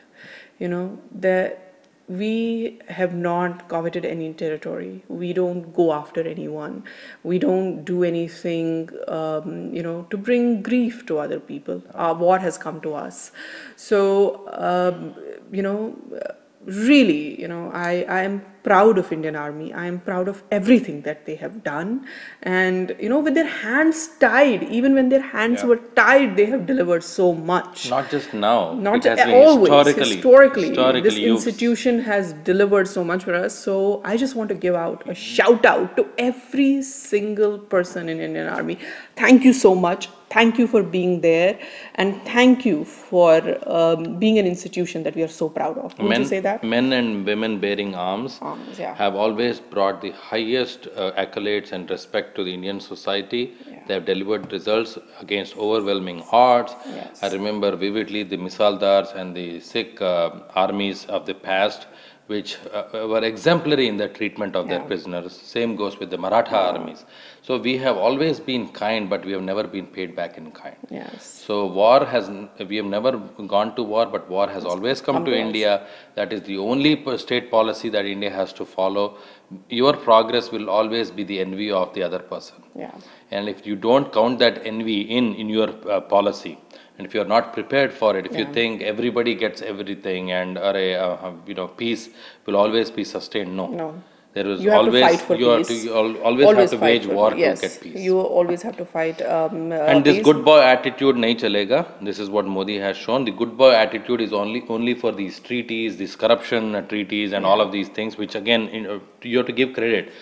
[0.60, 1.64] You know that
[2.08, 5.04] we have not coveted any territory.
[5.10, 6.84] We don't go after anyone.
[7.24, 11.84] We don't do anything um, you know to bring grief to other people.
[11.94, 13.32] Our war has come to us.
[13.76, 15.14] So um,
[15.52, 15.96] you know
[16.66, 19.74] really you know i i am proud of indian army.
[19.74, 22.06] I am proud of everything that they have done.
[22.44, 25.68] And you know with their hands tied even when their hands Yeah.
[25.68, 27.90] were tied they have delivered so much.
[27.90, 28.74] Not just now.
[28.74, 30.16] not it has a- been always historically.
[30.16, 33.54] historically, historically this institution has delivered so much for us.
[33.54, 38.20] So i just want to give out a shout out to every single person in
[38.30, 38.78] indian army.
[39.16, 40.10] Thank you so much.
[40.30, 41.58] Thank you for being there.
[41.96, 45.98] And thank you for um, being an institution that we are so proud of.
[46.00, 46.64] Would men, you say that?
[46.64, 48.96] men and women bearing arms Arms, yeah.
[48.96, 53.54] have always brought the highest uh, accolades and respect to the Indian society.
[53.70, 53.84] Yeah.
[53.88, 56.74] They have delivered results against overwhelming odds.
[56.86, 57.24] Yes.
[57.24, 61.88] I remember vividly the Misaldars and the Sikh uh, armies of the past,
[62.28, 65.32] which uh, were exemplary in the treatment of their prisoners.
[65.34, 67.06] Same goes with the Maratha armies.
[67.42, 70.76] So we have always been kind, but we have never been paid back in kind.
[70.90, 72.30] yes So war has,
[72.72, 73.12] we have never
[73.56, 75.46] gone to war, but war has always come to to us.
[75.46, 75.88] India.
[76.16, 79.06] That is the only state policy that India has to follow.
[79.70, 82.58] Your progress will always be the envy of the other person.
[82.84, 82.96] yeah
[83.36, 86.54] And if you don't count that envy in, in your uh, policy,
[86.98, 90.62] and if you're not prepared for it, if you think everybody gets everything and uh,
[90.62, 92.10] uh, you know peace
[92.46, 93.68] will always be sustained, no.
[93.68, 94.04] No.
[94.34, 95.84] There is you have always to fight for you have peace.
[95.84, 98.02] to you al- always, have to wage war yes, to get peace.
[98.08, 100.26] you always have to fight um, uh, and this peace.
[100.26, 101.80] good boy attitude nahi chalega.
[102.10, 103.26] This is what modi has shown.
[103.26, 107.62] The good boy attitude is only only for these treaties these corruption treaties and all
[107.62, 110.14] of these things which again in, uh, you have to give credit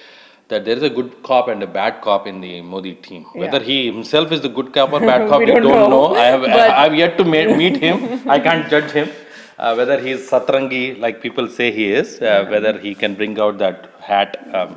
[0.50, 3.62] that there is a good cop and a bad cop in the modi team whether
[3.70, 6.02] he himself is the good cop or bad cop We we, don't don't, know.
[6.10, 7.98] know, i have i have yet to ma- meet him
[8.36, 9.10] i can't judge him
[9.64, 13.36] uh, whether he is satrangi like people say he is uh, whether he can bring
[13.46, 13.78] out that
[14.10, 14.72] hat um,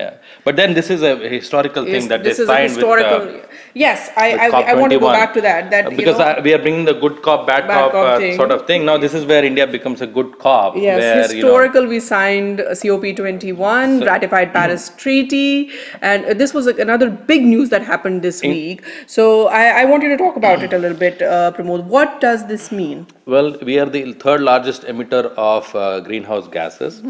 [0.00, 0.12] Yeah.
[0.46, 3.20] but then this is a historical thing Yes, that they signed historical.
[3.26, 5.70] with uh, yes, I, I, I want to go back to that.
[5.70, 7.92] That Uh, you because know, I, we are bringing the good cop, bad, Bad cop,
[7.92, 8.84] cop uh, sort of thing.
[8.84, 10.76] Now this is where India becomes a good cop.
[10.76, 11.86] Yes, where, you know, historical.
[11.86, 17.82] we signed uh, COP21, So- ratified Paris Treaty, and this was another big news that
[17.82, 18.82] happened this In- week.
[19.06, 21.84] So I, I want you to talk about it a little bit, uh, Pramod.
[21.84, 23.06] What does this mean?
[23.30, 27.00] Well, we are the third largest emitter of uh, greenhouse gases.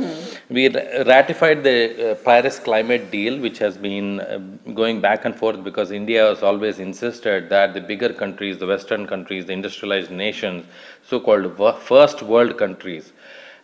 [0.51, 4.39] We ratified the uh, Paris climate deal, which has been uh,
[4.75, 9.07] going back and forth because India has always insisted that the bigger countries, the Western
[9.07, 10.67] countries, the industrialized nations,
[11.03, 13.15] so called first world countries,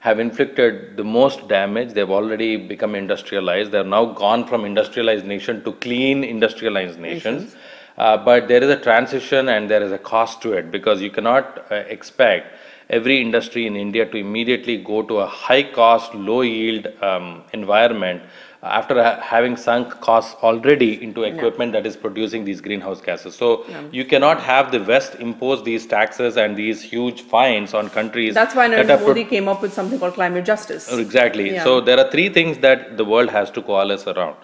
[0.01, 1.93] have inflicted the most damage.
[1.93, 3.71] They've already become industrialized.
[3.71, 7.55] They're now gone from industrialized nation to clean industrialized nations.
[7.99, 11.11] Uh, but there is a transition and there is a cost to it because you
[11.11, 12.55] cannot uh, expect
[12.91, 18.23] every industry in India to immediately go to a high cost, low yield um, environment
[18.63, 23.35] after ha- having sunk costs already into equipment that is producing these greenhouse gases.
[23.35, 28.35] So you cannot have the West impose these taxes and these huge fines on countries.
[28.35, 30.93] That's why Narendra are pro- Modi came up with something called climate justice.
[30.93, 31.53] Exactly.
[31.55, 31.65] Yeah.
[31.65, 34.37] So there are three things that the world has to coalesce around.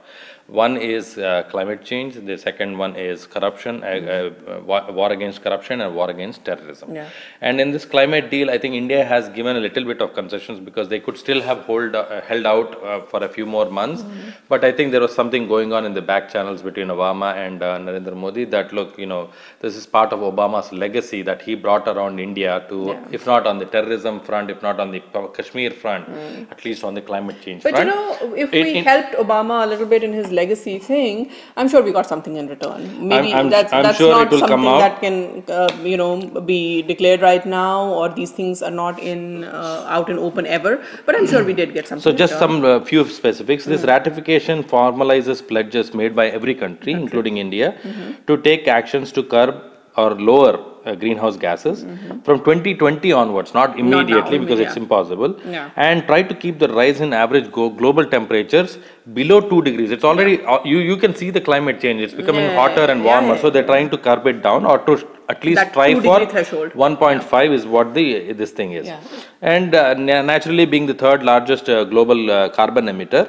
[0.49, 2.15] One is uh, climate change.
[2.15, 6.95] The second one is corruption, uh, uh, wa- war against corruption, and war against terrorism.
[6.95, 7.09] Yeah.
[7.41, 10.61] And in this climate deal, I think India has given a little bit of concessions
[10.61, 14.05] because they could still have hold uh, held out uh, for a few more months.
[14.49, 17.63] But I think there was something going on in the back channels between Obama and
[17.63, 21.55] uh, Narendra Modi that look, you know, this is part of Obama's legacy that he
[21.55, 23.05] brought around India to, Yeah.
[23.13, 25.01] if not on the terrorism front, if not on the
[25.37, 26.09] Kashmir front,
[26.51, 29.87] at least on the climate change But you know, if we helped Obama a little
[29.87, 32.87] bit in his legacy thing, I'm sure we got something in return.
[33.13, 35.97] Maybe I'm- that's, I'm that's sure not it will come something that can, uh, you
[35.97, 36.17] know,
[36.53, 40.75] be declared right now, or these things are not in uh, out in open ever.
[41.07, 42.03] But I'm sure we did get something.
[42.03, 43.65] So just some uh, few specifics.
[43.65, 47.75] This ratification formalizes pledges made by every country, including India,
[48.27, 49.57] to take actions to curb
[49.97, 51.83] or lower uh, greenhouse gases
[52.25, 55.71] from 2020 onwards, not immediately because it's impossible, Yeah.
[55.77, 58.79] and try to keep the rise in average go- global temperatures
[59.15, 59.91] below 2 degrees.
[59.91, 62.01] It's already, uh, you, you can see the climate change.
[62.01, 63.35] It's becoming Yeah, hotter and warmer.
[63.35, 64.93] yeah, So they're trying to curb it down or to
[65.29, 66.73] at least That try for threshold.
[66.75, 68.99] 1.5 is what the this thing is Yeah.
[69.41, 69.95] and uh,
[70.33, 73.23] naturally being the third largest uh, global uh, carbon emitter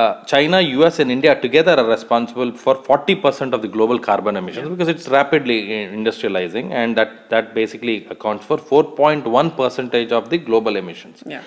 [0.00, 4.68] uh, china us and india together are responsible for 40% of the global carbon emissions
[4.74, 10.38] because it's rapidly uh, industrializing and that that basically accounts for 4.1 percentage of the
[10.50, 11.22] global emissions.
[11.26, 11.42] Yeah.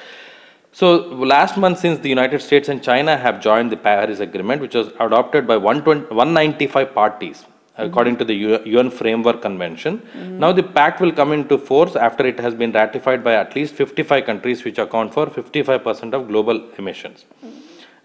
[0.80, 0.88] so
[1.34, 4.90] last month, since the United States and China have joined the Paris Agreement, which was
[5.06, 7.46] adopted by 195 parties,
[7.86, 8.36] according to the
[8.76, 10.02] UN Framework Convention,
[10.44, 13.74] now the pact will come into force after it has been ratified by at least
[13.76, 17.26] 55 countries, which account for 55% of global emissions.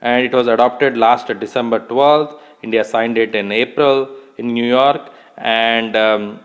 [0.04, 2.38] And it was adopted last December 12th.
[2.62, 6.40] India signed it in April in New York, and um,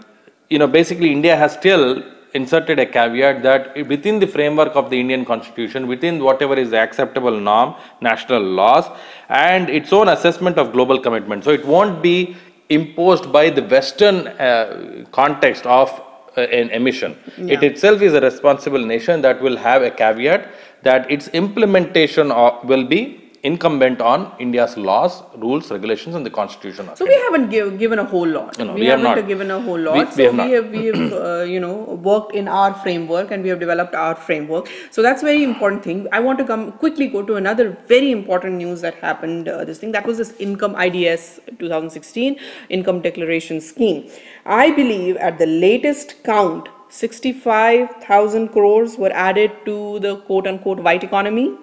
[0.49, 4.99] you know basically India has still inserted a caveat that within the framework of the
[4.99, 8.85] Indian constitution, within whatever is the acceptable norm, national laws,
[9.29, 11.43] and its own assessment of global commitment.
[11.43, 12.35] So it won't be
[12.69, 15.89] imposed by the Western uh, context of
[16.37, 17.17] uh, an emission.
[17.37, 20.47] It itself is a responsible nation that will have a caveat
[20.83, 26.89] that its implementation of, will be incumbent on India's laws, rules, regulations, and the constitution.
[26.89, 28.57] Of So we haven't give, given a whole lot.
[28.57, 29.27] No, no, we, we have haven't not.
[29.27, 29.95] given a whole lot.
[30.15, 33.43] we so have we have, we have uh, you know, worked in our framework and
[33.43, 34.69] we have developed our framework.
[34.91, 36.07] So that's very important thing.
[36.11, 39.47] I want to come quickly go to another very important news that happened.
[39.47, 42.37] Uh, this thing that was this income IDS 2016
[42.69, 44.09] income declaration scheme.
[44.45, 46.69] I believe at the latest count.
[46.91, 51.55] 65,000 crores were added to the quote unquote white economy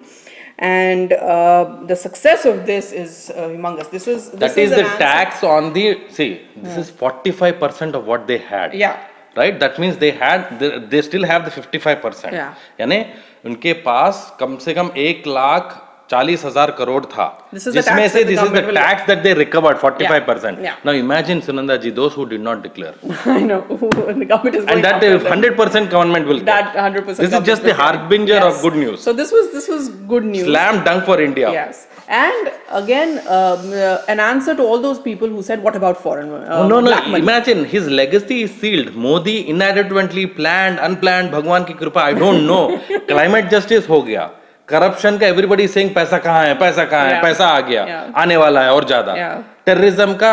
[0.58, 3.90] and uh, the success of this is uh, humongous.
[3.90, 7.94] This is this That is an the answer- tax on the, see, this is 45%
[7.94, 8.74] of what they had.
[8.74, 8.96] Yeah.
[9.36, 9.58] Right?
[9.58, 12.32] That means they had, they, they still have the 55%.
[12.32, 12.54] Yeah.
[12.80, 13.04] यानी
[13.44, 15.78] उनके पास कम से कम एक लाख
[16.10, 17.24] चालीस हजार करोड़ था
[17.56, 19.20] This is the जिसमें tax से that the this is the government will tax that
[19.26, 20.74] they recovered 45% Yeah.
[20.88, 22.90] now imagine sunanda ji those who did not declare
[23.34, 25.40] I know the government is going and that after them.
[25.44, 26.82] 100% government will that get.
[26.82, 27.22] 100 percent.
[27.30, 30.44] this is just the harbinger of good news So this was this was good news.
[30.50, 31.80] slam dunk for india Yes,
[32.20, 32.50] and
[32.82, 36.40] again, um, uh, an answer to all those people who said, "What about foreign uh,
[36.58, 36.90] Oh, no, no.
[36.90, 38.90] black money?" Imagine his legacy is sealed.
[39.06, 42.06] Modi inadvertently planned, unplanned, भगवान की कृपा.
[42.10, 42.62] I don't know.
[43.12, 44.30] Climate justice हो गया.
[44.71, 47.21] Corruption का everybody saying पैसा कहाँ है, पैसा कहाँ है, Yeah.
[47.23, 48.17] पैसा आ गया, Yeah.
[48.17, 49.13] आने वाला है और ज़्यादा.
[49.15, 50.17] Yeah.
[50.19, 50.31] का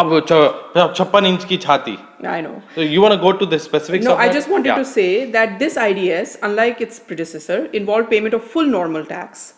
[0.00, 1.98] अब छप्पन इंच की छाती.
[2.24, 2.62] I know.
[2.74, 4.04] So you want to go to the specifics?
[4.04, 4.78] No, I just wanted Yeah.
[4.78, 9.52] to say that this IDS, unlike its predecessor, involved payment of full normal tax,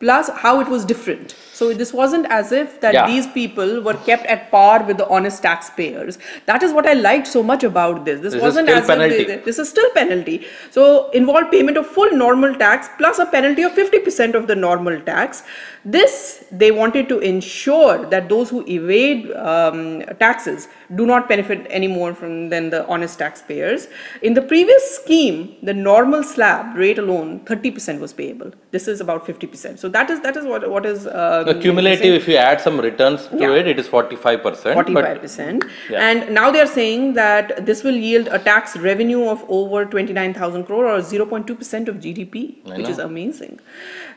[0.00, 1.34] plus how it was different.
[1.58, 3.06] So this wasn't as if that Yeah.
[3.06, 6.18] these people were kept at par with the honest taxpayers.
[6.46, 8.20] That is what I liked so much about this.
[8.20, 9.20] This, This is wasn't as penalty.
[9.22, 10.36] if they, this is still penalty.
[10.78, 15.00] So involved payment of full normal tax plus a penalty of 50% of the normal
[15.12, 15.44] tax.
[15.84, 21.86] This they wanted to ensure that those who evade um, taxes do not benefit any
[21.86, 23.88] more from than the honest taxpayers.
[24.22, 28.50] In the previous scheme, the normal slab rate alone, 30% was payable.
[28.70, 29.78] This is about 50%.
[29.78, 32.80] So that is that is what what is uh, The cumulative, if you add some
[32.80, 33.54] returns to Yeah.
[33.60, 34.74] it, it is 45%.
[34.74, 35.64] 45%.
[35.90, 36.06] Yeah.
[36.08, 40.64] And now they are saying that this will yield a tax revenue of over 29,000
[40.64, 43.58] crore or 0.2% of GDP, I which is amazing.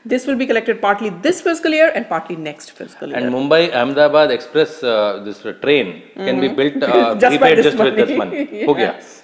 [0.06, 3.18] This will be collected partly this fiscal year and partly next fiscal year.
[3.18, 7.20] And Mumbai Ahmedabad Express, uh, this train can be built, uh, Mm-hmm.
[7.26, 8.46] Just by prepaid this just with this money.
[8.66, 8.66] money.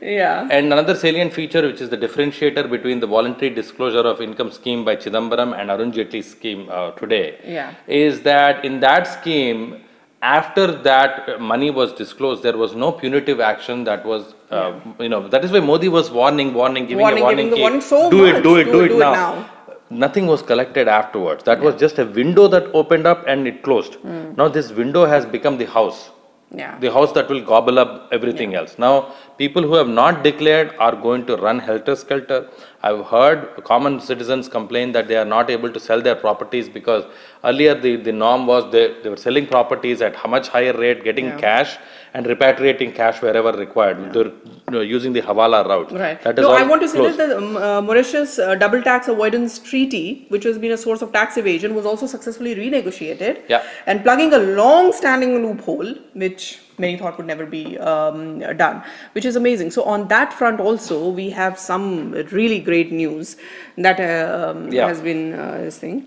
[0.00, 0.48] yeah.
[0.50, 4.84] And another salient feature, which is the differentiator between the voluntary disclosure of income scheme
[4.84, 7.74] by Chidambaram and Arun Jaitley's scheme uh, today, yeah.
[7.86, 9.82] is that in that scheme,
[10.22, 14.92] after that money was disclosed, there was no punitive action that was, uh, yeah.
[15.00, 17.80] you know, that is why Modi was warning, warning, giving warning, a warning, giving warning
[17.80, 19.12] so do, much, it, do it, do, it, do, it, now.
[19.12, 19.50] now
[19.90, 21.44] nothing was collected afterwards.
[21.44, 21.64] That yeah.
[21.64, 23.94] was just a window that opened up and it closed.
[23.94, 24.36] Mm.
[24.36, 26.10] Now this window has become the house.
[26.50, 26.78] Yeah.
[26.78, 28.60] The house that will gobble up everything yeah.
[28.60, 28.78] else.
[28.78, 32.48] Now people who have not declared are going to run helter skelter.
[32.82, 37.04] I've heard common citizens complain that they are not able to sell their properties because
[37.44, 41.04] earlier the, the norm was they, they were selling properties at how much higher rate,
[41.04, 41.38] getting Yeah.
[41.38, 41.78] cash
[42.14, 44.12] and repatriating cash wherever required.
[44.12, 45.90] They're you know, using the Hawala route.
[45.92, 46.20] Right.
[46.22, 49.08] That is no, I want to say that the um, uh, Mauritius uh, double tax
[49.08, 53.42] avoidance treaty, which has been a source of tax evasion, was also successfully renegotiated.
[53.48, 53.64] Yeah.
[53.86, 59.36] And plugging a long-standing loophole, which many thought would never be um, done, which is
[59.36, 59.72] amazing.
[59.72, 63.36] So on that front also, we have some really great news
[63.76, 64.86] that uh, um, Yeah.
[64.86, 66.06] has been uh, this thing.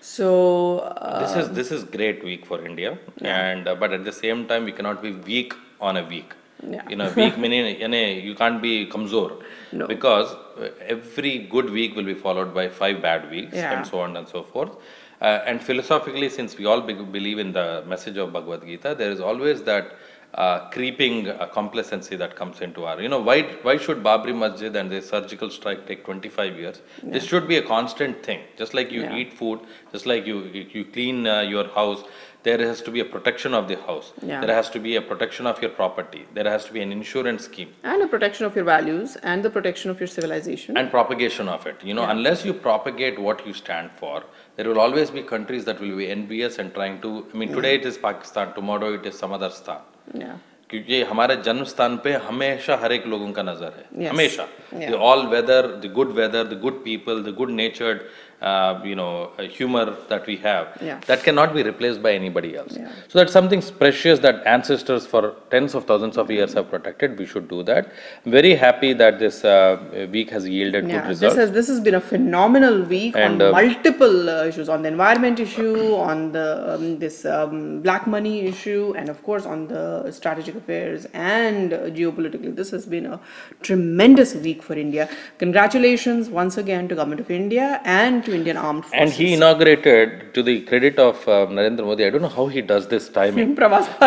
[0.00, 4.12] So uh, this is this is great week for India, and uh, but at the
[4.12, 6.34] same time we cannot be weak on a week.
[6.66, 6.82] Yeah.
[6.88, 9.86] You know, weak meaning you, know, you can't be kamzor No.
[9.86, 13.74] because uh, every good week will be followed by five bad weeks Yeah.
[13.78, 14.72] and so on and so forth.
[15.20, 19.10] Uh, and philosophically, since we all be- believe in the message of Bhagavad Gita, there
[19.10, 19.92] is always that
[20.34, 23.00] uh, creeping uh, complacency that comes into our.
[23.00, 26.80] You know, why why should Babri Masjid and the surgical strike take 25 years?
[27.02, 28.40] This should be a constant thing.
[28.56, 29.16] Just like you Yeah.
[29.16, 29.60] eat food,
[29.92, 32.04] just like you you, you clean uh, your house,
[32.44, 34.12] there has to be a protection of the house.
[34.22, 34.40] Yeah.
[34.44, 36.22] There has to be a protection of your property.
[36.34, 39.50] There has to be an insurance scheme and a protection of your values and the
[39.58, 40.76] protection of your civilization.
[40.76, 41.82] and propagation of it.
[41.82, 42.12] You know, Yeah.
[42.18, 44.22] unless you propagate what you stand for,
[44.56, 47.26] there will always be countries that will be envious and trying to.
[47.32, 49.80] I mean, today it is Pakistan, tomorrow it is some other stan.
[50.14, 50.36] Yeah.
[50.70, 54.10] क्योंकि हमारे जन्म स्थान पे हमेशा हर एक लोगों का नज़र है Yes.
[54.10, 58.00] हमेशा the all weather the good weather the good people the good natured
[58.40, 61.00] you know uh, humor that we have Yeah.
[61.06, 62.90] that cannot be replaced by anybody else Yeah.
[63.08, 67.26] so that's something precious that ancestors for tens of thousands of years have protected we
[67.26, 67.92] should do that
[68.24, 71.68] I'm very happy that this uh, week has yielded Yeah, good this results has this
[71.68, 75.94] has been a phenomenal week And, on uh, multiple uh, issues on the environment issue,
[75.96, 81.06] on the um, this um, black money issue, and of course on the strategic affairs
[81.14, 82.54] and uh, geopolitically.
[82.54, 83.20] This has been a
[83.62, 85.08] tremendous week for India.
[85.38, 89.00] Congratulations once again to Government of India and to Indian Armed Forces.
[89.00, 92.62] and he inaugurated to the credit of uh, Narendra Modi I don't know how he
[92.72, 93.86] does this timing Pravas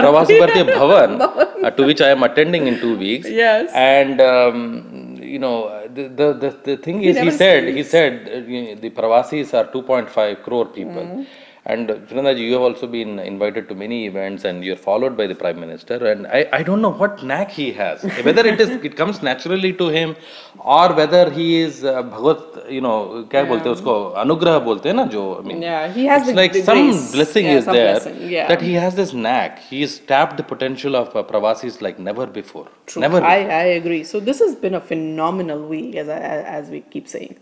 [0.72, 3.30] Bhavan, uh, to which I am attending in two weeks.
[3.30, 3.70] Yes.
[3.74, 4.56] And um,
[5.34, 5.58] you know,
[5.98, 10.44] the, the the the thing is, he said he said uh, the Pravasis are 2.5
[10.44, 11.04] crore people.
[11.04, 11.24] Mm-hmm.
[11.64, 15.36] And Sunandaji, you have also been invited to many events and you're followed by the
[15.36, 16.04] Prime Minister.
[16.12, 19.72] And I, I don't know what knack he has, whether it is it comes naturally
[19.74, 20.16] to him
[20.58, 23.46] or whether he is uh, Bhagavat, you know, kya yeah.
[23.46, 26.88] bolte usko, anugraha bolte na jo, I mean, yeah, he has it's like the some
[26.88, 27.12] grace.
[27.12, 28.30] blessing yeah, is some there blessing.
[28.30, 28.48] Yeah.
[28.48, 29.60] that he has this knack.
[29.60, 32.68] He has tapped the potential of uh, Pravasis like never before.
[32.88, 33.02] True.
[33.02, 33.52] Never I, before.
[33.52, 34.04] I agree.
[34.04, 37.38] So this has been a phenomenal week, as, I, as we keep saying.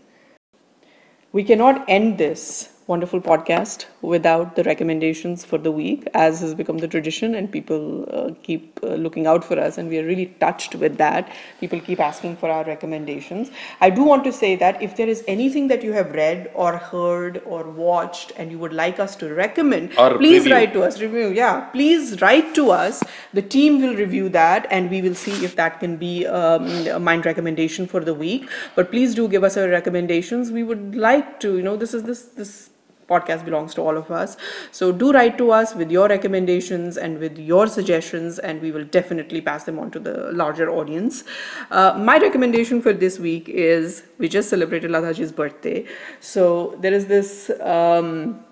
[1.32, 6.78] We cannot end this wonderful podcast without the recommendations for the week, as has become
[6.78, 10.26] the tradition, and people uh, keep uh, looking out for us, and we are really
[10.40, 11.30] touched with that.
[11.60, 13.50] People keep asking for our recommendations.
[13.80, 16.76] I do want to say that if there is anything that you have read or
[16.76, 20.52] heard or watched, and you would like us to recommend, Or please review.
[20.54, 21.00] write to us.
[21.00, 21.60] Review, yeah.
[21.72, 23.02] Please write to us.
[23.34, 26.98] The team will review that, and we will see if that can be um, a
[26.98, 28.48] MyInd recommendation for the week.
[28.74, 30.50] But please do give us our recommendations.
[30.50, 32.70] We would like to, you know, this is this this
[33.10, 34.36] podcast belongs to all of us.
[34.72, 38.84] So do write to us with your recommendations and with your suggestions, and we will
[38.84, 41.24] definitely pass them on to the larger audience.
[41.70, 45.86] Uh, my recommendation for this week is we just celebrated Lataji's birthday,
[46.20, 47.50] so there is this.
[47.60, 48.44] Um,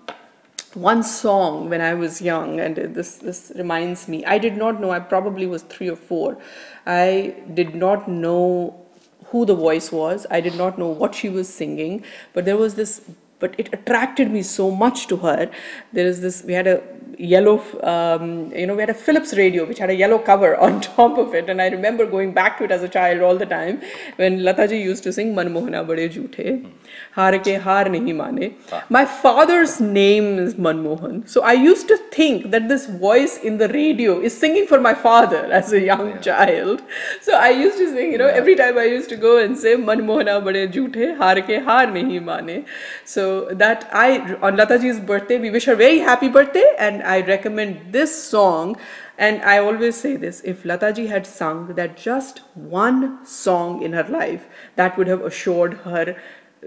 [0.75, 4.23] one song when I was young, and this this reminds me.
[4.25, 4.91] I did not know.
[4.91, 6.37] I probably was three or four.
[6.85, 8.85] I did not know
[9.31, 10.27] who the voice was.
[10.29, 12.03] I did not know what she was singing,
[12.33, 13.01] but there was this.
[13.39, 15.49] But it attracted me so much to her.
[15.93, 16.43] There is this.
[16.43, 16.81] We had a
[17.19, 20.79] yellow, um, you know, we had a Philips radio which had a yellow cover on
[20.89, 23.45] top of it, and I remember going back to it as a child all the
[23.45, 23.81] time
[24.15, 26.65] when Lataji used to sing "Manmohana Bade Jhoothe,"
[27.11, 28.55] "Haar ke haar nahi mane."
[28.89, 33.67] My father's name is Manmohan, so I used to think that this voice in the
[33.69, 36.81] radio is singing for my father as a young child.
[37.21, 39.75] So I used to sing, you know, every time I used to go and say
[39.75, 42.65] "Manmohana Bade Jhoothe," "Haar ke haar nahi mane."
[43.03, 43.27] So
[43.65, 44.09] that I
[44.41, 48.75] on Lataji's birthday, we wish her very happy birthday, and I recommend this song.
[49.17, 54.07] And I always say this if Lataji had sung that just one song in her
[54.19, 56.15] life, that would have assured her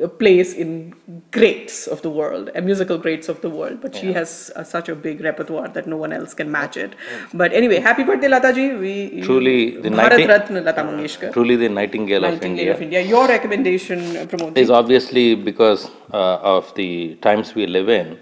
[0.01, 0.95] a place in
[1.31, 3.81] greats of the world, and musical greats of the world.
[3.81, 6.95] But she has uh, such a big repertoire that no one else can match it.
[7.35, 8.81] But anyway, happy birthday, Lataji.
[8.81, 11.33] We Truly the Bharat Ratna Lata Mangeshkar.
[11.33, 12.75] Truly the Nightingale, of India.
[12.75, 13.03] of India.
[13.03, 14.57] Your recommendation, uh, Pramod.
[14.57, 18.19] is obviously because uh, of the times we live in.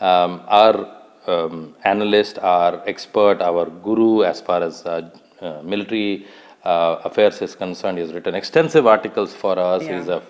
[0.00, 5.10] Um, our um, analyst, our expert, our guru, as far as uh,
[5.40, 6.26] uh, military
[6.64, 9.82] uh, affairs is concerned, he has written extensive articles for us.
[9.82, 9.98] Yeah.
[9.98, 10.22] He's a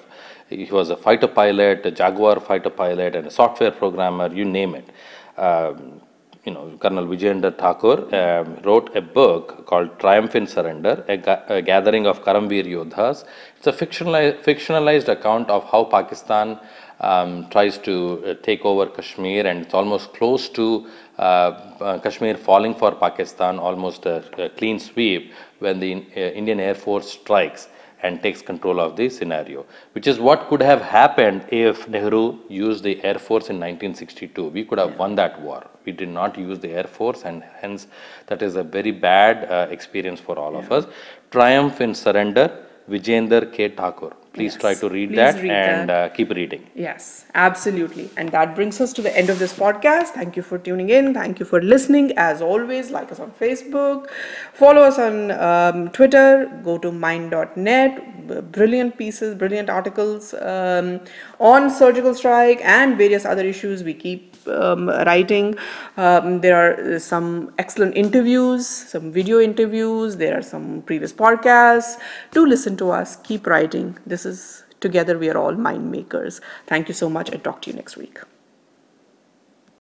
[0.52, 4.74] He was a fighter pilot, a Jaguar fighter pilot, and a software programmer, you name
[4.74, 4.88] it.
[5.38, 6.02] Um,
[6.44, 11.42] you know, Colonel Vijayendra Thakur um, wrote a book called Triumph in Surrender, a, ga-
[11.48, 13.24] a gathering of Karamveer Yodhas.
[13.56, 16.58] It's a fictionalized, fictionalized account of how Pakistan
[17.00, 20.88] um, tries to uh, take over Kashmir, and it's almost close to
[21.18, 26.58] uh, uh, Kashmir falling for Pakistan, almost a, a clean sweep when the uh, Indian
[26.58, 27.68] Air Force strikes
[28.02, 32.82] and takes control of the scenario, which is what could have happened if Nehru used
[32.84, 34.48] the Air Force in 1962.
[34.48, 35.64] We could have won that war.
[35.84, 37.86] We did not use the Air Force, and hence
[38.26, 40.86] that is a very bad uh, experience for all of us.
[41.30, 43.68] Triumph in Surrender, Vijainder K.
[43.68, 44.12] Thakur.
[44.32, 46.10] Please try to read please that read and that.
[46.10, 46.66] Uh, keep reading.
[46.74, 48.08] Yes, absolutely.
[48.16, 50.14] And that brings us to the end of this podcast.
[50.20, 51.12] Thank you for tuning in.
[51.12, 52.12] Thank you for listening.
[52.16, 54.08] As always, like us on Facebook,
[54.54, 58.52] follow us on um, Twitter, go to myind.net.
[58.52, 61.00] Brilliant pieces, brilliant articles um,
[61.38, 65.56] on surgical strike and various other issues we keep um, writing.
[65.96, 72.00] Um, there are uh, some excellent interviews, some video interviews, there are some previous podcasts.
[72.32, 73.98] Do listen to us, keep writing.
[74.06, 76.40] This is together we are all MyInd Makers.
[76.66, 78.18] Thank you so much and talk to you next week.